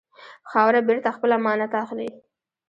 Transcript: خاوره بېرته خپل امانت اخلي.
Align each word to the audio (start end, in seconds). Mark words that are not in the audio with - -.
خاوره 0.51 0.81
بېرته 0.87 1.09
خپل 1.15 1.29
امانت 1.39 1.71
اخلي. 1.83 2.09